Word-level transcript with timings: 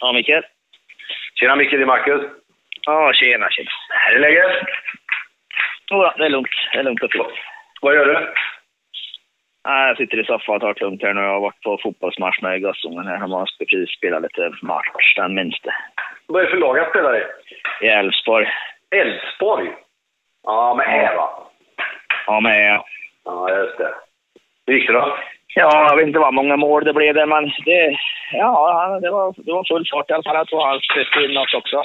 Ja, 0.00 0.12
Mikael. 0.12 0.42
Tjena 1.34 1.56
Micke, 1.56 1.70
det 1.70 1.82
är 1.82 1.86
Marcus. 1.86 2.22
Ja, 2.86 3.12
tjena, 3.12 3.50
tjena. 3.50 3.70
Hur 4.08 4.16
är 4.16 4.20
läget? 4.20 4.50
Jo, 5.90 6.10
det 6.16 6.24
är 6.24 6.28
lugnt. 6.28 6.48
Det 6.72 6.78
är 6.78 6.82
lugnt 6.82 7.02
och 7.02 7.12
fint. 7.12 7.26
Vad 7.80 7.94
gör 7.94 8.06
du? 8.06 8.34
Ja, 9.64 9.86
jag 9.86 9.96
sitter 9.96 10.20
i 10.20 10.24
soffan 10.24 10.54
och 10.54 10.60
tar 10.60 10.74
det 10.74 10.80
lugnt 10.80 11.02
här 11.02 11.14
nu. 11.14 11.20
Jag 11.20 11.28
har 11.28 11.40
varit 11.40 11.62
på 11.62 11.78
fotbollsmatch 11.82 12.40
med 12.40 12.62
gossungen 12.62 13.06
här. 13.06 13.18
De 13.18 13.32
har 13.32 13.48
precis 13.58 13.96
spelat 13.96 14.22
lite 14.22 14.52
match, 14.62 15.14
den 15.16 15.34
minste. 15.34 15.74
Vad 16.26 16.42
är 16.42 16.44
det 16.44 16.50
för 16.50 16.58
lag 16.58 16.78
han 16.78 16.90
spelar 16.90 17.16
i? 17.16 17.22
I 17.86 17.88
Elfsborg. 17.88 18.48
Elfsborg? 18.90 19.70
Ja, 20.42 20.74
med 20.74 21.04
Ä 21.04 21.16
va? 21.16 21.30
Ja, 22.26 22.40
med... 22.40 22.82
Ja, 23.24 23.56
just 23.56 23.78
det. 23.78 23.94
Hur 24.66 24.74
gick 24.74 24.86
det 24.86 24.92
då? 24.92 25.18
Ja, 25.54 25.88
jag 25.88 25.96
vet 25.96 26.06
inte 26.06 26.18
vad 26.18 26.34
många 26.34 26.56
mål 26.56 26.84
det 26.84 26.92
blev 26.92 27.14
där, 27.14 27.26
men 27.26 27.52
det... 27.64 27.98
Ja, 28.32 28.98
det 29.02 29.10
var, 29.10 29.34
det 29.36 29.52
var 29.52 29.64
full 29.64 29.86
fart 29.92 30.10
i 30.10 30.12
alla 30.12 30.22
fall. 30.22 30.36
Jag 30.36 30.48
tror 30.48 30.64
han 30.66 30.80
släppte 30.80 31.24
in 31.24 31.34
något 31.34 31.54
också. 31.54 31.82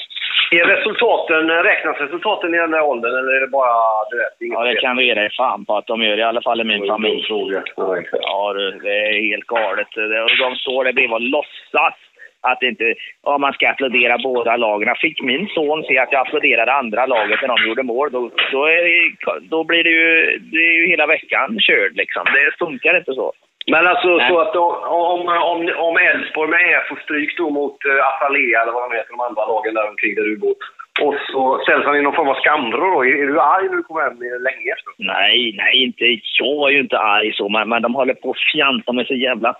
Är 0.51 0.65
resultaten, 0.65 1.49
räknas 1.49 1.97
resultaten 1.99 2.53
i 2.55 2.57
den 2.57 2.71
där 2.71 2.81
åldern 2.81 3.11
eller 3.19 3.33
är 3.37 3.41
det 3.41 3.47
bara 3.47 3.73
du 4.11 4.17
vet, 4.17 4.41
inget 4.41 4.59
Ja, 4.59 4.63
det 4.65 4.75
kan 4.75 4.97
vi 4.97 5.05
ge 5.05 5.13
dig 5.13 5.29
fan 5.37 5.65
på 5.65 5.75
att 5.77 5.87
de 5.87 6.01
gör, 6.01 6.17
i 6.17 6.23
alla 6.23 6.41
fall 6.41 6.61
i 6.61 6.63
min 6.63 6.87
familj. 6.87 7.23
Fråga. 7.27 7.63
Ja, 8.11 8.53
det 8.83 8.97
är 9.07 9.29
helt 9.31 9.45
galet. 9.47 9.87
Det- 9.95 10.27
De 10.45 10.55
står 10.55 10.83
där 10.83 10.93
bredvid 10.93 11.13
och 11.13 11.21
låtsas 11.21 11.93
att 12.41 12.59
det 12.59 12.67
inte... 12.67 12.93
Ja, 13.23 13.37
man 13.37 13.53
ska 13.53 13.69
applådera 13.69 14.17
båda 14.17 14.57
lagen. 14.57 14.95
Fick 15.01 15.21
min 15.21 15.47
son 15.47 15.83
se 15.83 15.97
att 15.97 16.11
jag 16.11 16.21
applåderade 16.27 16.73
andra 16.73 17.05
laget 17.05 17.41
när 17.41 17.47
de 17.47 17.67
gjorde 17.67 17.83
mål, 17.83 18.11
då, 18.11 18.31
då, 18.51 18.65
är 18.65 18.83
det, 18.83 19.39
då 19.49 19.63
blir 19.63 19.83
det 19.83 19.89
ju, 19.89 20.39
det 20.51 20.57
är 20.57 20.81
ju 20.81 20.87
hela 20.87 21.05
veckan 21.07 21.57
körd 21.59 21.95
liksom. 21.95 22.23
Det 22.25 22.57
funkar 22.65 22.97
inte 22.97 23.13
så. 23.13 23.33
Men 23.71 23.87
alltså 23.87 24.07
Nej. 24.07 24.29
så 24.29 24.39
att 24.39 24.55
om, 24.55 25.21
om, 25.51 25.59
om, 25.87 25.97
Elfsborg 25.97 26.49
med 26.49 26.59
Ä 26.59 26.81
får 26.89 26.95
stryk 26.95 27.37
då 27.37 27.49
mot 27.49 27.77
uh, 27.85 28.07
Azalea 28.09 28.61
eller 28.61 28.71
vad 28.71 28.83
de 28.89 28.95
heter, 28.95 29.11
de 29.17 29.19
andra 29.19 29.45
lagen 29.45 29.73
där 29.73 29.89
omkring 29.89 30.15
där 30.15 30.23
du 30.23 30.37
bor. 30.37 30.55
Och 31.01 31.15
så 31.31 31.59
ställs 31.63 31.85
han 31.85 31.97
i 31.97 32.01
någon 32.01 32.15
form 32.15 32.27
av 32.27 32.35
skamvrå 32.35 32.87
då. 32.95 33.05
Är, 33.05 33.23
är 33.23 33.27
du 33.27 33.39
arg 33.41 33.67
när 33.69 33.77
du 33.77 33.83
kommer 33.83 34.01
hem 34.01 34.19
länge 34.49 34.67
efter? 34.75 34.91
Nej, 34.97 35.53
nej, 35.57 35.83
inte. 35.83 36.05
Jag 36.39 36.69
är 36.69 36.73
ju 36.73 36.79
inte 36.79 36.99
arg 36.99 37.33
så, 37.33 37.49
men, 37.49 37.69
men 37.69 37.81
de 37.81 37.95
håller 37.95 38.13
på 38.13 38.29
att 38.31 38.45
fjanta 38.51 38.91
med 38.93 39.07
så 39.07 39.13
jävla 39.13 39.53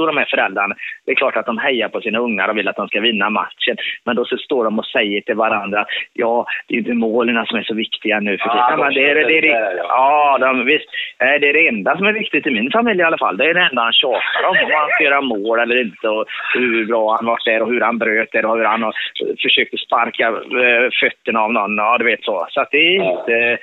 pretto 0.00 0.06
de 0.06 0.16
här 0.16 0.26
föräldrarna. 0.30 0.74
Det 1.06 1.12
är 1.12 1.16
klart 1.16 1.36
att 1.36 1.46
de 1.46 1.58
hejar 1.58 1.88
på 1.88 2.00
sina 2.00 2.18
ungar 2.18 2.48
och 2.48 2.56
vill 2.56 2.68
att 2.68 2.76
de 2.76 2.88
ska 2.88 3.00
vinna 3.00 3.30
matchen. 3.30 3.76
Men 4.04 4.16
då 4.16 4.24
så 4.24 4.36
står 4.36 4.64
de 4.64 4.78
och 4.78 4.86
säger 4.86 5.20
till 5.20 5.34
varandra, 5.34 5.84
ja, 6.12 6.46
det 6.68 6.74
är 6.74 6.78
inte 6.78 6.92
målen 6.94 7.46
som 7.46 7.58
är 7.58 7.62
så 7.62 7.74
viktiga 7.74 8.20
nu 8.20 8.38
för 8.38 8.46
Ja, 8.48 8.52
tiden. 8.54 8.78
de 8.78 8.84
men 8.84 8.94
det 8.94 9.10
är, 9.10 9.14
det 9.14 9.24
det 9.24 9.40
det 9.40 9.52
där, 9.52 9.74
ja. 9.76 9.84
ja, 9.88 10.46
de, 10.46 10.64
visst. 10.64 10.88
Det 11.18 11.48
är 11.48 11.52
det 11.52 11.68
enda 11.68 11.96
som 11.96 12.06
är 12.06 12.12
viktigt 12.12 12.46
i 12.46 12.50
min 12.50 12.70
familj 12.70 13.00
i 13.00 13.04
alla 13.04 13.18
fall. 13.18 13.36
Det 13.36 13.44
är 13.50 13.54
det 13.54 13.68
enda 13.70 13.82
han 13.82 13.92
tjatar 13.92 14.44
om, 14.48 14.56
om 14.64 14.70
han 14.80 14.88
ska 14.88 15.04
göra 15.04 15.20
mål 15.20 15.58
eller 15.60 15.80
inte 15.80 16.08
och 16.08 16.24
hur 16.54 16.86
bra 16.86 17.16
han 17.16 17.26
varit 17.26 17.44
där 17.44 17.62
och 17.62 17.68
hur 17.72 17.80
han 17.80 17.98
bröt 17.98 18.32
där 18.32 18.44
och 18.46 18.56
hur 18.56 18.64
han 18.64 18.82
har 18.82 18.94
försökt 19.42 19.74
att 19.74 19.80
sparka 19.80 20.26
eh, 20.28 20.88
fötterna 21.00 21.40
av 21.40 21.52
någon. 21.52 21.76
Ja, 21.76 21.98
du 21.98 22.04
vet 22.04 22.24
så. 22.24 22.46
Så 22.50 22.64
det 22.70 22.78
är 22.78 22.96
Ja. 22.96 23.20
inte... 23.20 23.58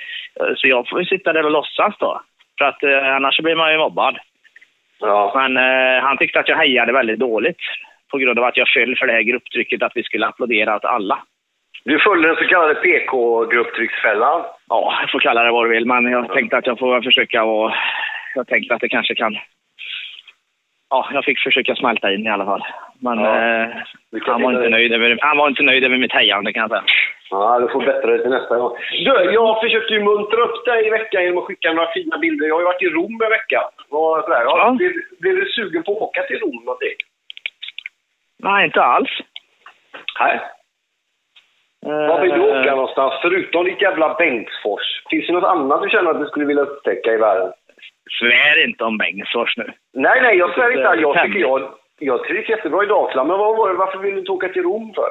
Så 0.56 0.68
jag 0.68 0.88
får 0.88 1.00
ju 1.00 1.06
sitta 1.06 1.32
där 1.32 1.44
och 1.44 1.50
låtsas 1.50 1.94
då. 1.98 2.20
För 2.58 2.64
att 2.64 2.82
eh, 2.82 3.14
annars 3.16 3.38
blir 3.40 3.54
man 3.54 3.72
ju 3.72 3.78
mobbad. 3.78 4.18
Ja. 5.00 5.32
Men 5.34 5.56
eh, 5.56 6.02
han 6.02 6.16
tyckte 6.18 6.40
att 6.40 6.48
jag 6.48 6.56
hejade 6.56 6.92
väldigt 6.92 7.18
dåligt. 7.18 7.58
På 8.10 8.18
grund 8.18 8.38
av 8.38 8.44
att 8.44 8.56
jag 8.56 8.68
föll 8.68 8.96
för 8.96 9.06
det 9.06 9.12
här 9.12 9.22
grupptrycket 9.22 9.82
att 9.82 9.92
vi 9.94 10.02
skulle 10.02 10.26
applådera 10.26 10.76
åt 10.76 10.84
alla. 10.84 11.18
Du 11.84 11.98
följde 11.98 12.28
den 12.28 12.36
så 12.36 12.44
kallade 12.44 12.74
PK-grupptrycksfällan. 12.74 14.44
Ja, 14.68 14.98
jag 15.00 15.10
får 15.10 15.20
kalla 15.20 15.42
det 15.42 15.50
vad 15.50 15.64
du 15.66 15.70
vill, 15.70 15.86
men 15.86 16.04
jag 16.04 16.32
tänkte 16.32 16.56
att 16.56 16.66
jag 16.66 16.78
får 16.78 17.02
försöka 17.02 17.44
och... 17.44 17.72
Jag 18.34 18.46
tänkte 18.46 18.74
att 18.74 18.80
det 18.80 18.88
kanske 18.88 19.14
kan... 19.14 19.36
Ja, 20.90 21.08
jag 21.12 21.24
fick 21.24 21.38
försöka 21.38 21.74
smälta 21.74 22.12
in 22.12 22.26
i 22.26 22.30
alla 22.30 22.44
fall. 22.44 22.62
Men 23.00 23.18
Ja. 23.18 23.36
eh, 23.62 23.68
han, 24.26 24.42
var 24.42 24.52
inte 24.52 24.68
nöjd 24.68 24.92
över, 24.92 25.18
han 25.20 25.36
var 25.36 25.48
inte 25.48 25.62
nöjd 25.62 25.84
över 25.84 25.96
mitt 25.96 26.12
hejande 26.12 26.52
kan 26.52 26.60
jag 26.60 26.70
säga. 26.70 26.82
Ja, 27.30 27.58
du 27.60 27.68
får 27.68 27.80
bättra 27.80 28.10
dig 28.10 28.20
till 28.22 28.30
nästa 28.30 28.56
gång. 28.56 28.76
Du, 28.90 29.32
jag 29.32 29.60
försökte 29.60 29.92
ju 29.94 30.02
muntra 30.02 30.40
upp 30.40 30.64
dig 30.64 30.86
i 30.86 30.90
veckan 30.90 31.22
genom 31.22 31.38
att 31.38 31.44
skicka 31.44 31.72
några 31.72 31.92
fina 31.92 32.18
bilder. 32.18 32.46
Jag 32.46 32.54
har 32.54 32.60
ju 32.60 32.66
varit 32.66 32.82
i 32.82 32.88
Rom 32.88 33.20
en 33.22 33.30
vecka. 33.30 33.70
Och 33.88 34.22
sådär. 34.24 34.42
Ja. 34.44 34.58
Ja. 34.58 34.70
Blev, 34.78 34.92
blev 35.20 35.34
du 35.36 35.46
sugen 35.46 35.82
på 35.82 35.92
att 35.92 36.02
åka 36.02 36.22
till 36.22 36.38
Rom 36.38 36.64
någonting? 36.64 36.96
Nej, 38.38 38.64
inte 38.64 38.82
alls. 38.82 39.10
Nej. 40.20 40.40
Var 41.86 42.20
vill 42.20 42.30
du 42.30 42.40
åka 42.40 42.74
någonstans? 42.74 43.14
Förutom 43.22 43.64
ditt 43.64 43.82
jävla 43.82 44.14
Bengtsfors. 44.14 45.02
Finns 45.10 45.26
det 45.26 45.32
något 45.32 45.44
annat 45.44 45.82
du 45.82 45.88
känner 45.88 46.10
att 46.10 46.20
du 46.20 46.26
skulle 46.26 46.46
vilja 46.46 46.62
upptäcka 46.62 47.12
i 47.12 47.16
världen? 47.16 47.52
Svär 48.20 48.64
inte 48.64 48.84
om 48.84 48.98
Bengtsfors 48.98 49.56
nu. 49.56 49.72
Nej, 49.92 50.20
nej, 50.22 50.36
jag 50.38 50.54
säger 50.54 50.70
inte. 50.70 51.02
Jag 51.02 51.24
tycker 51.24 51.38
jag, 51.38 51.74
jag 51.98 52.24
trivs 52.24 52.48
jättebra 52.48 52.84
i 52.84 52.86
Dalsland. 52.86 53.28
Men 53.28 53.38
var 53.38 53.74
varför 53.74 53.98
vill 53.98 54.14
du 54.14 54.20
inte 54.20 54.32
åka 54.32 54.48
till 54.48 54.62
Rom 54.62 54.92
för? 54.94 55.08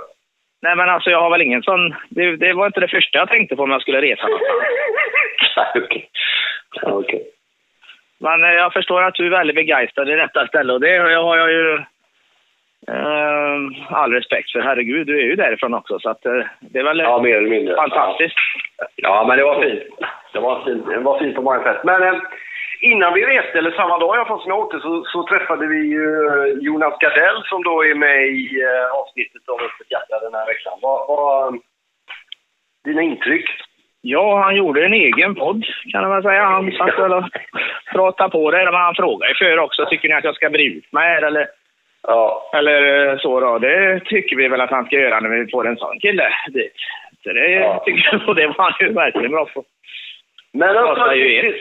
Nej, 0.61 0.75
men 0.75 0.89
alltså 0.89 1.09
jag 1.09 1.21
har 1.21 1.29
väl 1.29 1.41
ingen 1.41 1.63
sån... 1.63 1.95
Det, 2.09 2.35
det 2.35 2.53
var 2.53 2.65
inte 2.65 2.79
det 2.79 2.87
första 2.87 3.17
jag 3.17 3.29
tänkte 3.29 3.55
på 3.55 3.63
om 3.63 3.71
jag 3.71 3.81
skulle 3.81 4.01
resa 4.01 4.23
någonstans. 4.27 4.55
Okej. 5.85 6.09
Ja, 6.81 6.91
okej. 6.91 7.23
Men 8.19 8.43
eh, 8.43 8.49
jag 8.51 8.73
förstår 8.73 9.03
att 9.03 9.15
du 9.15 9.25
är 9.25 9.29
väldigt 9.29 9.55
begeistrad 9.55 10.09
i 10.09 10.15
detta 10.15 10.47
ställe 10.47 10.73
och 10.73 10.79
det 10.81 10.97
har 10.97 11.37
jag 11.37 11.51
ju 11.51 11.73
eh, 12.87 13.57
all 13.89 14.13
respekt 14.13 14.51
för. 14.51 14.59
Herregud, 14.59 15.07
du 15.07 15.19
är 15.19 15.23
ju 15.23 15.35
därifrån 15.35 15.73
också 15.73 15.99
så 15.99 16.09
att 16.09 16.25
eh, 16.25 16.41
det 16.59 16.79
är 16.79 16.83
väl 16.83 16.99
Ja, 16.99 17.21
mer 17.21 17.35
eller 17.37 17.49
mindre. 17.49 17.75
fantastiskt. 17.75 18.35
Ja, 18.95 19.25
men 19.27 19.37
det 19.37 19.43
var 19.43 19.61
fint. 19.61 19.83
Det 20.33 20.39
var 20.39 20.65
fint, 20.65 20.87
det 20.87 20.97
var 20.99 21.19
fint 21.19 21.35
på 21.35 21.41
många 21.41 21.63
sätt. 21.63 21.83
Men 21.83 22.03
eh, 22.03 22.13
innan 22.81 23.13
vi 23.13 23.25
reste, 23.25 23.57
eller 23.57 23.71
samma 23.71 23.97
dag 23.99 24.15
i 24.15 24.17
alla 24.19 24.27
fall 24.27 24.41
som 24.41 24.49
jag 24.49 24.59
åkte, 24.59 24.79
så, 24.79 25.03
så 25.05 25.27
träffade 25.27 25.67
vi 25.67 25.77
ju 25.77 26.27
eh, 26.27 26.47
Jonas 26.61 26.99
Gardell 26.99 27.43
som 27.45 27.63
då 27.63 27.85
är 27.85 27.95
med 27.95 28.27
i 28.27 28.61
eh, 28.61 28.99
avsnittet 28.99 29.49
av 29.49 29.55
Öppet 29.61 29.91
hjärta 29.91 30.19
den 30.19 30.33
här 30.33 30.45
veckan. 30.45 30.73
Vad, 30.81 31.07
vad, 31.07 31.59
dina 32.83 33.01
intryck? 33.01 33.49
Ja, 34.01 34.41
han 34.43 34.55
gjorde 34.55 34.85
en 34.85 34.93
egen 34.93 35.35
podd 35.35 35.65
kan 35.91 36.09
väl 36.11 36.23
säga. 36.23 36.43
Han 36.43 36.71
satt 36.71 36.99
väl 36.99 37.13
och 37.13 37.23
pratade 37.91 38.29
på 38.29 38.51
det. 38.51 38.65
Men 38.65 38.73
han 38.73 38.95
frågade 38.95 39.31
ju 39.31 39.35
för 39.35 39.59
också, 39.59 39.85
tycker 39.85 40.09
ni 40.09 40.15
att 40.15 40.23
jag 40.23 40.35
ska 40.35 40.49
bre 40.49 40.63
ut 40.63 40.91
mig 40.91 41.07
här 41.07 41.21
eller, 41.21 41.47
Ja. 42.03 42.51
eller 42.53 43.07
eh, 43.07 43.17
så 43.17 43.39
då? 43.39 43.57
Det 43.59 43.99
tycker 44.05 44.35
vi 44.35 44.47
väl 44.47 44.61
att 44.61 44.69
han 44.69 44.85
ska 44.85 44.95
göra 44.95 45.19
när 45.19 45.29
vi 45.29 45.51
får 45.51 45.67
en 45.67 45.77
sån 45.77 45.99
kille 45.99 46.29
dit. 46.49 46.73
Så 47.23 47.33
det 47.33 47.49
Ja. 47.51 47.83
tycker 47.85 48.09
jag, 48.11 48.29
och 48.29 48.35
det 48.35 48.47
var 48.47 48.55
han 48.57 48.73
ju 48.79 48.93
verkligen 48.93 49.31
bra 49.31 49.45
på. 49.45 49.63
Men 50.53 50.77
alltså, 50.77 51.13
ju 51.13 51.53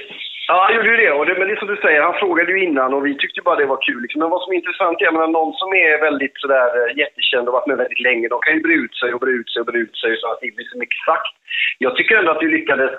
ja, 0.48 0.64
han 0.64 0.74
gjorde 0.74 0.90
ju 0.90 0.96
det. 0.96 1.12
Och 1.12 1.26
det. 1.26 1.34
Men 1.38 1.48
det 1.48 1.54
är 1.54 1.62
som 1.62 1.74
du 1.74 1.76
säger, 1.76 2.00
han 2.02 2.20
frågade 2.22 2.52
ju 2.52 2.58
innan 2.64 2.94
och 2.94 3.06
vi 3.06 3.14
tyckte 3.18 3.42
bara 3.42 3.60
det 3.60 3.72
var 3.74 3.86
kul. 3.88 4.02
Liksom. 4.02 4.20
Men 4.20 4.30
vad 4.30 4.42
som 4.42 4.52
är 4.52 4.56
intressant 4.56 5.00
är 5.00 5.06
att 5.06 5.30
någon 5.30 5.54
som 5.60 5.70
är 5.72 6.00
väldigt 6.00 6.36
sådär 6.42 6.68
eh, 6.78 6.96
jättekänd 7.02 7.48
och 7.48 7.54
varit 7.54 7.66
med 7.66 7.82
väldigt 7.82 8.06
länge, 8.08 8.28
de 8.28 8.38
kan 8.40 8.54
ju 8.54 8.60
bre 8.66 8.74
ut 8.84 8.96
sig 8.96 9.14
och 9.14 9.20
bre 9.20 9.30
ut 9.30 9.50
sig 9.50 9.60
och 9.60 9.66
bre 9.66 9.78
ut 9.78 9.96
sig 9.96 10.16
så 10.16 10.26
att 10.30 10.40
det 10.40 10.56
blir 10.56 10.68
så 10.72 10.78
mycket 10.78 11.02
sagt. 11.10 11.34
Jag 11.78 11.96
tycker 11.96 12.16
ändå 12.16 12.30
att 12.32 12.44
du 12.44 12.50
lyckades 12.50 12.90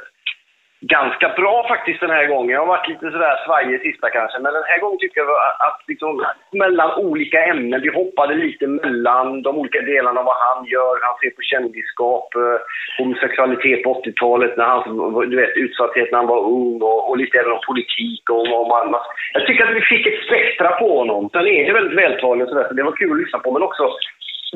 ganska 0.81 1.29
bra 1.29 1.65
faktiskt 1.67 1.99
den 1.99 2.09
här 2.09 2.25
gången. 2.25 2.49
Jag 2.49 2.59
har 2.59 2.67
varit 2.67 2.88
lite 2.88 3.11
sådär 3.11 3.35
svajig 3.45 3.81
sista 3.81 4.09
kanske, 4.09 4.39
men 4.39 4.53
den 4.53 4.63
här 4.63 4.79
gången 4.79 4.99
tycker 4.99 5.21
jag 5.21 5.29
att, 5.29 5.61
att 5.67 5.79
liksom, 5.88 6.25
mellan 6.51 6.91
olika 6.93 7.45
ämnen, 7.45 7.81
vi 7.81 7.89
hoppade 7.89 8.35
lite 8.35 8.67
mellan 8.67 9.41
de 9.41 9.57
olika 9.57 9.81
delarna 9.81 10.19
av 10.19 10.25
vad 10.25 10.35
han 10.47 10.65
gör, 10.65 10.95
han 11.07 11.17
ser 11.21 11.29
på 11.29 11.41
kändisskap, 11.41 12.35
eh, 12.35 12.59
homosexualitet 12.97 13.83
på 13.83 14.01
80-talet, 14.01 14.57
när 14.57 14.65
han, 14.65 15.29
du 15.29 15.35
vet, 15.35 15.57
utsatthet 15.57 16.11
när 16.11 16.19
han 16.19 16.27
var 16.27 16.41
ung 16.57 16.81
och, 16.81 17.09
och 17.09 17.17
lite 17.17 17.39
även 17.39 17.51
om 17.51 17.61
politik 17.67 18.29
och 18.29 18.47
vad 18.47 18.67
man, 18.67 18.91
man... 18.91 19.01
Jag 19.33 19.47
tycker 19.47 19.63
att 19.65 19.75
vi 19.75 19.81
fick 19.81 20.07
ett 20.07 20.25
spektra 20.27 20.69
på 20.69 20.97
honom. 20.97 21.29
Sen 21.29 21.47
är 21.47 21.65
det 21.65 21.73
väldigt 21.73 21.99
vältalig 21.99 22.44
och 22.44 22.49
sådär, 22.49 22.67
så 22.67 22.73
det 22.73 22.83
var 22.83 22.91
kul 22.91 23.11
att 23.11 23.23
lyssna 23.23 23.39
på, 23.39 23.51
men 23.51 23.63
också 23.63 23.83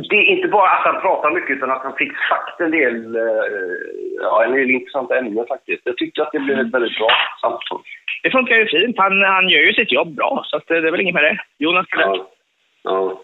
det 0.10 0.16
är 0.16 0.26
inte 0.36 0.48
bara 0.48 0.70
att 0.70 0.86
han 0.86 1.02
pratar 1.02 1.32
mycket 1.32 1.58
utan 1.58 1.72
att 1.72 1.84
han 1.84 1.96
fick 1.96 2.14
sagt 2.30 2.62
en 2.62 2.72
del, 2.72 3.16
eh, 3.16 3.46
ja, 4.22 4.44
en 4.44 4.52
del 4.52 4.72
intressanta 4.72 5.18
ämnen 5.18 5.46
faktiskt. 5.48 5.82
Jag 5.86 5.98
tyckte 5.98 6.22
att 6.22 6.32
det 6.32 6.40
blev 6.40 6.60
ett 6.60 6.74
väldigt 6.74 6.98
bra 6.98 7.10
samtal. 7.42 7.82
Det 8.24 8.32
funkar 8.32 8.56
ju 8.56 8.68
fint. 8.68 8.98
Han, 8.98 9.24
han 9.24 9.50
gör 9.50 9.60
ju 9.60 9.74
sitt 9.74 9.92
jobb 9.92 10.16
bra, 10.16 10.44
så 10.46 10.58
att 10.58 10.68
det, 10.68 10.78
är 10.78 10.92
väl 10.92 11.02
inget 11.02 11.14
med 11.14 11.24
det. 11.24 11.38
Jonas. 11.58 11.86
Ja. 11.90 12.28
Ja. 12.84 13.22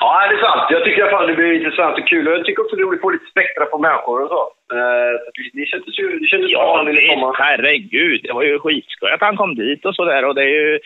Ja, 0.00 0.26
det 0.28 0.36
är 0.36 0.42
sant. 0.42 0.70
Jag 0.70 0.84
tycker 0.84 0.98
i 0.98 1.02
alla 1.02 1.10
fall 1.10 1.26
det 1.26 1.34
blir 1.34 1.52
intressant 1.52 1.98
och 1.98 2.08
kul. 2.08 2.26
Jag 2.26 2.44
tycker 2.44 2.62
också 2.62 2.76
det 2.76 2.82
är 2.82 2.86
roligt 2.86 2.98
att 2.98 3.02
få 3.02 3.10
lite 3.10 3.30
spektra 3.30 3.64
på 3.64 3.78
människor 3.78 4.22
och 4.22 4.28
så. 4.28 4.42
Eh, 4.76 5.12
det- 5.52 5.66
kändes 5.66 5.98
ju 5.98 6.18
det 6.18 6.26
kändes 6.26 6.50
Ja, 6.50 6.76
han 6.76 6.86
ville 6.86 7.08
komma. 7.08 7.34
Herregud. 7.38 8.20
Det 8.22 8.32
var 8.32 8.42
ju 8.42 8.58
skitskoj 8.58 9.10
att 9.10 9.20
han 9.20 9.36
kom 9.36 9.54
dit 9.54 9.84
och 9.84 9.94
sådär. 9.94 10.24
Och 10.24 10.34
det, 10.34 10.42
är 10.42 10.54
ju, 10.60 10.78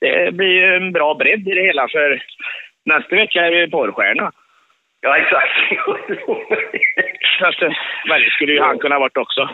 det 0.00 0.34
blir 0.34 0.52
ju 0.52 0.76
en 0.76 0.92
bra 0.92 1.14
bredd 1.14 1.48
i 1.48 1.54
det 1.54 1.62
hela 1.62 1.88
för 1.88 2.22
nästa 2.84 3.16
vecka 3.16 3.46
är 3.46 3.50
det 3.50 3.70
porrstjärna. 3.70 4.32
Ja, 5.00 5.16
exakt. 5.16 5.52
Eh, 7.42 7.72
men 8.06 8.20
det 8.20 8.30
skulle 8.30 8.52
ju 8.52 8.60
han 8.60 8.78
kunna 8.78 8.94
ha 8.94 9.00
varit 9.00 9.16
också. 9.16 9.48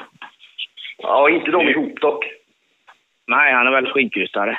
ja, 0.98 1.31
inte 1.31 1.50
de 1.50 1.69
ihop 1.69 2.00
dock. 2.00 2.25
Nej, 3.26 3.52
han 3.52 3.66
är 3.66 3.70
väl 3.70 3.93
skinkryssare. 3.93 4.58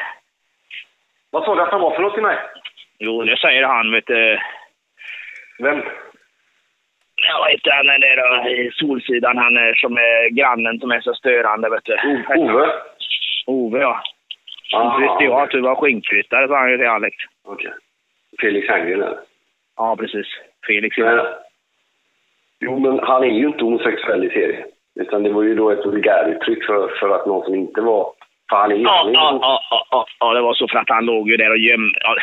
Vad 1.32 1.44
sa 1.44 1.56
du 1.56 1.62
att 1.62 1.72
han 1.72 1.82
var 1.82 1.96
för 1.96 2.02
något 2.02 2.14
till 2.14 2.24
mig? 2.24 2.38
Jo, 3.00 3.24
det 3.24 3.38
säger 3.38 3.64
han, 3.64 3.92
vet 3.92 4.08
du. 4.08 4.40
Vem? 5.60 5.84
Ja, 7.16 7.40
vad 7.40 7.52
heter 7.52 7.72
han 7.72 7.86
där 7.86 8.44
då, 8.44 8.50
i 8.50 8.72
Solsidan? 8.74 9.38
Han 9.38 9.58
är 9.58 9.74
som 9.74 9.98
är 9.98 10.30
grannen 10.30 10.80
som 10.80 10.92
är 10.92 11.02
så 11.02 11.14
störande, 11.14 11.70
vet 11.70 11.86
du. 11.86 12.24
Ove? 12.36 12.72
Ove, 13.46 13.80
ja. 13.80 14.04
Inte 14.74 15.02
visste 15.02 15.24
jag 15.24 15.42
att 15.42 15.52
du 15.52 15.62
var 15.62 15.76
skinkryssare, 15.76 16.48
sa 16.48 16.58
han 16.58 16.72
ju 16.72 16.78
till 16.78 16.88
Alex. 16.88 17.16
Okej. 17.46 17.72
Felix 18.42 18.70
Herngren 18.70 19.02
eller? 19.02 19.20
Ja, 19.78 19.96
precis. 19.96 20.28
Felix. 20.68 20.98
Men, 20.98 21.20
jo, 22.60 22.80
men 22.80 23.00
han 23.00 23.24
är 23.24 23.28
ju 23.28 23.48
inte 23.48 23.64
homosexuell 23.64 24.24
i 24.24 24.30
serien. 24.30 24.68
Utan 25.00 25.24
det 25.24 25.30
var 25.30 25.44
ju 25.44 25.56
då 25.56 25.72
ett 25.72 25.86
vulgäruttryck 25.86 26.66
för, 26.66 26.88
för 27.00 27.16
att 27.16 27.26
någon 27.26 27.46
som 27.46 27.56
inte 27.56 27.82
var... 27.82 28.12
För 28.50 28.58
han 28.58 28.72
är. 28.72 28.76
Ja, 28.76 29.10
ja, 29.14 29.40
ja, 29.42 29.86
ja, 29.92 30.06
ja, 30.20 30.34
det 30.34 30.42
var 30.42 30.54
så 30.54 30.68
för 30.68 30.78
att 30.78 30.90
han 30.90 31.06
låg 31.06 31.30
ju 31.30 31.38
där 31.38 31.50
och 31.50 31.58
gömde... 31.58 32.00
Ja, 32.04 32.16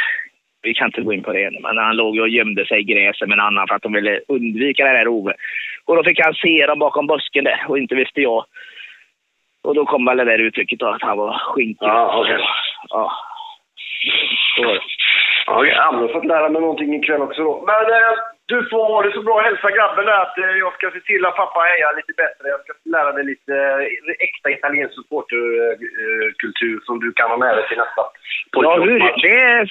vi 0.62 0.74
kan 0.74 0.88
inte 0.88 1.00
gå 1.00 1.12
in 1.12 1.22
på 1.22 1.32
det 1.32 1.44
än, 1.44 1.62
men 1.62 1.76
han 1.78 1.96
låg 1.96 2.14
ju 2.16 2.22
och 2.22 2.28
gömde 2.28 2.66
sig 2.66 2.80
i 2.80 2.84
gräset 2.84 3.28
med 3.28 3.38
en 3.38 3.44
annan 3.44 3.68
för 3.68 3.74
att 3.74 3.82
de 3.82 3.92
ville 3.92 4.20
undvika 4.28 4.84
det 4.84 4.98
där 4.98 5.08
Ove. 5.08 5.34
Och 5.84 5.96
då 5.96 6.04
fick 6.04 6.20
han 6.24 6.34
se 6.34 6.66
dem 6.66 6.78
bakom 6.78 7.06
busken 7.06 7.44
där 7.44 7.64
och 7.68 7.78
inte 7.78 7.94
visste 7.94 8.20
jag. 8.20 8.44
Och 9.62 9.74
då 9.74 9.84
kom 9.84 10.04
väl 10.04 10.16
det 10.16 10.24
där 10.24 10.38
uttrycket 10.38 10.78
då, 10.78 10.86
att 10.86 11.02
han 11.02 11.18
var 11.18 11.38
skinkig. 11.38 11.86
Ja, 11.86 12.20
okej. 12.20 12.38
Ja. 12.88 13.12
Så 14.56 14.62
var 14.62 14.74
det. 14.74 14.80
Ja, 15.46 15.66
jag 15.66 15.92
har 15.92 16.08
fått 16.08 16.24
lära 16.24 16.48
mig 16.48 16.60
någonting 16.62 16.94
ikväll 16.94 17.22
också 17.22 17.42
då. 17.42 17.64
Men 17.66 17.92
eh, 17.92 18.18
du 18.46 18.68
får 18.70 18.84
ha 18.92 19.02
det 19.02 19.12
så 19.12 19.22
bra. 19.22 19.40
Hälsa 19.40 19.70
grabben 19.70 20.04
där 20.06 20.20
att 20.24 20.38
eh, 20.38 20.56
jag 20.64 20.72
ska 20.74 20.90
se 20.90 21.00
till 21.00 21.26
att 21.26 21.36
pappa 21.36 21.60
hejar 21.60 21.96
lite 21.96 22.12
bättre. 22.22 22.44
Jag 22.54 22.60
ska 22.60 22.72
lära 22.96 23.12
dig 23.12 23.24
lite 23.32 23.54
eh, 23.54 24.26
äkta 24.26 24.50
italiensk 24.50 24.94
supporterkultur 24.94 26.80
som 26.86 27.00
du 27.00 27.12
kan 27.12 27.30
ha 27.30 27.36
med 27.36 27.56
dig 27.56 27.68
till 27.68 27.78
nästa 27.84 28.02
Ja, 28.56 28.74
hur, 28.86 28.98
det 29.24 29.68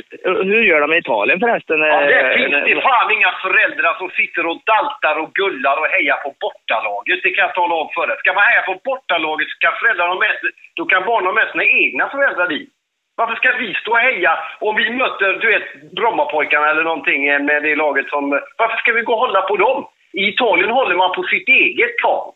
hur 0.51 0.63
gör 0.69 0.81
de 0.81 0.93
i 0.93 0.97
Italien 0.97 1.39
förresten? 1.39 1.79
Ja, 1.79 2.01
det 2.01 2.23
Eh, 2.23 2.37
finns 2.37 2.51
det 2.51 2.81
fan 2.81 3.11
inga 3.11 3.31
föräldrar 3.45 3.93
som 4.01 4.09
sitter 4.09 4.43
och 4.49 4.59
daltar 4.71 5.15
och 5.23 5.33
gullar 5.33 5.77
och 5.81 5.87
hejar 5.95 6.17
på 6.25 6.29
bortalaget. 6.43 7.19
Det 7.23 7.31
kan 7.35 7.45
jag 7.47 7.55
tala 7.55 7.75
om 7.75 7.89
för 7.95 8.07
dig. 8.07 8.17
Ska 8.19 8.33
man 8.33 8.43
heja 8.43 8.61
på 8.61 8.75
bortalaget 8.89 9.47
så 9.49 9.57
kan 9.59 9.73
föräldrarna 9.79 10.15
med 10.15 10.33
då 10.75 10.85
kan 10.85 11.05
barnen 11.05 11.25
ha 11.25 11.33
med 11.33 11.51
sina 11.51 11.65
egna 11.83 12.09
föräldrar 12.09 12.47
dit. 12.47 12.72
Varför 13.15 13.35
ska 13.35 13.51
vi 13.51 13.73
stå 13.73 13.91
och 13.91 13.97
heja 13.97 14.39
om 14.59 14.75
vi 14.75 14.89
möter, 14.89 15.33
du 15.33 15.47
vet, 15.47 15.91
Brommapojkarna 15.95 16.69
eller 16.69 16.83
någonting 16.83 17.27
eh, 17.27 17.41
med 17.41 17.63
det 17.63 17.75
laget 17.75 18.09
som... 18.09 18.29
Varför 18.57 18.77
ska 18.77 18.91
vi 18.93 19.01
gå 19.01 19.13
och 19.13 19.19
hålla 19.19 19.41
på 19.41 19.57
dem? 19.57 19.87
I 20.13 20.27
Italien 20.27 20.69
håller 20.69 20.95
man 20.95 21.15
på 21.15 21.23
sitt 21.23 21.47
eget 21.47 21.97
plan. 21.97 22.33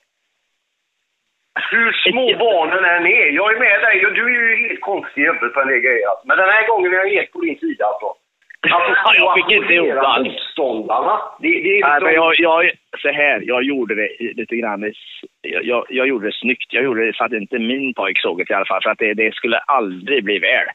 Hur 1.72 1.92
små 1.92 2.38
barnen 2.40 2.86
än 2.86 3.06
är. 3.06 3.28
Jag 3.40 3.56
är 3.56 3.60
med 3.60 3.82
dig 3.82 4.00
du 4.16 4.24
är 4.26 4.30
ju 4.30 4.68
helt 4.68 4.82
konstig 4.82 5.24
jämfört 5.24 5.54
på 5.54 5.62
en 5.62 5.68
del 5.68 5.80
grejer. 5.80 6.10
Men 6.26 6.38
den 6.38 6.50
här 6.50 6.68
gången 6.68 6.94
är 6.94 6.98
jag 6.98 7.10
helt 7.10 7.32
på 7.32 7.42
din 7.42 7.60
sida 7.60 7.86
alltså. 7.86 8.14
Alltså, 8.62 8.96
Ja, 9.06 9.14
jag 9.16 9.34
fick 9.36 9.58
inte 9.58 9.74
ihop 9.74 9.98
allt. 9.98 10.28
motståndarna. 10.28 11.20
Det, 11.40 11.48
det 11.48 11.80
är 11.80 11.82
Nej, 11.90 12.00
liksom... 12.02 12.14
jag, 12.14 12.36
jag, 12.40 12.72
så 13.02 13.10
här, 13.10 13.42
jag 13.46 13.64
gjorde 13.64 13.96
det 13.96 14.10
lite 14.20 14.56
grann, 14.56 14.94
jag, 15.42 15.66
jag, 15.66 15.86
jag 15.90 16.08
gjorde 16.08 16.28
det 16.28 16.34
snyggt. 16.34 16.74
Jag 16.74 16.84
gjorde 16.84 17.06
det 17.06 17.16
så 17.16 17.24
att 17.24 17.32
inte 17.34 17.60
min 17.60 17.94
pojk 17.94 18.20
såg 18.22 18.38
det 18.38 18.50
i 18.50 18.54
alla 18.54 18.66
fall, 18.66 18.82
för 18.84 18.90
att 18.90 18.98
det, 18.98 19.14
det 19.14 19.34
skulle 19.36 19.58
aldrig 19.58 20.24
bli 20.24 20.40
väl. 20.40 20.66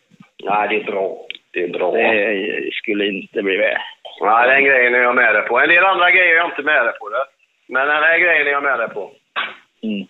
Nej, 0.45 0.69
det 0.69 0.77
är 0.77 0.85
bra. 0.93 1.17
Det 1.53 1.63
är 1.63 1.69
bra. 1.69 1.93
Det 1.93 2.71
skulle 2.73 3.07
inte 3.07 3.43
bli 3.43 3.57
väl. 3.57 3.79
Nej, 4.21 4.49
den 4.49 4.65
grejen 4.65 4.95
är 4.95 4.99
jag 5.03 5.15
med 5.15 5.35
dig 5.35 5.43
på. 5.43 5.61
En 5.61 5.69
del 5.69 5.85
andra 5.85 6.11
grejer 6.11 6.33
är 6.33 6.37
jag 6.37 6.47
inte 6.51 6.63
med 6.63 6.85
dig 6.85 6.93
på. 7.01 7.09
Det. 7.09 7.25
Men 7.69 7.87
den 7.89 8.03
här 8.03 8.19
grejen 8.19 8.47
är 8.47 8.51
jag 8.51 8.63
med 8.63 8.79
dig 8.79 8.89
på. 8.89 9.11
Mm. 9.83 10.07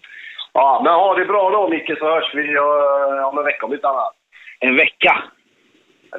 Ja, 0.54 0.80
men 0.84 0.92
ha 0.92 1.14
det 1.14 1.24
bra 1.24 1.50
då 1.50 1.68
Micke 1.68 1.98
så 1.98 2.04
hörs 2.14 2.34
vi 2.34 2.58
om 2.58 3.38
en 3.38 3.44
vecka 3.44 3.66
om 3.66 3.72
inte 3.72 3.88
annat. 3.88 4.12
En 4.60 4.76
vecka. 4.76 5.22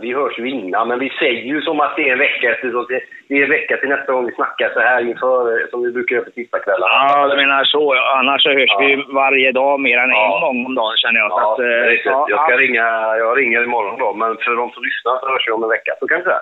Vi 0.02 0.14
hörs 0.14 0.40
ju 0.40 0.50
innan, 0.50 0.88
men 0.88 1.00
vi 1.00 1.10
säger 1.10 1.42
ju 1.44 1.62
som 1.62 1.80
att 1.80 1.96
det 1.96 2.10
är 2.10 2.14
en 2.14 2.20
vecka 2.20 2.52
eftersom 2.52 2.86
det 3.28 3.36
är 3.38 3.44
en 3.44 3.50
vecka 3.50 3.78
till 3.78 3.90
nästa 3.90 4.14
gång 4.14 4.26
vi 4.26 4.32
snackar 4.36 4.70
så 4.74 4.80
här 4.80 5.02
inför, 5.10 5.68
som 5.70 5.84
vi 5.84 5.92
brukar 5.92 6.16
göra 6.16 6.26
på 6.26 6.32
tisdagskvällar. 6.32 6.88
Ja, 6.90 7.28
du 7.28 7.36
menar 7.36 7.64
så. 7.64 7.94
Annars 7.94 8.44
så 8.44 8.50
hörs 8.50 8.66
Ja. 8.70 8.78
vi 8.80 9.04
varje 9.14 9.52
dag 9.52 9.80
mer 9.80 9.98
än 9.98 10.10
Ja. 10.10 10.36
en 10.36 10.42
gång 10.42 10.66
om 10.66 10.76
dagen 10.76 10.98
känner 10.98 11.20
jag. 11.20 11.32
Ja, 11.32 11.54
att, 11.54 11.60
eh, 11.60 11.94
ja, 12.06 12.26
jag 12.30 12.40
ska 12.48 12.58
ringa, 12.58 12.86
jag 13.18 13.38
ringer 13.38 13.64
imorgon 13.64 14.00
då, 14.00 14.14
men 14.14 14.38
för 14.38 14.56
de 14.56 14.72
som 14.72 14.84
lyssnar 14.84 15.20
så 15.20 15.28
hörs 15.32 15.48
vi 15.48 15.52
om 15.52 15.64
en 15.64 15.70
vecka. 15.70 15.92
Så 16.00 16.08
kan 16.08 16.18
vi 16.18 16.24
säga. 16.24 16.42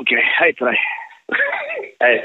Okej, 0.00 0.22
hej 0.40 0.52
till 0.54 0.66
dig. 0.66 0.78
Hej. 2.00 2.24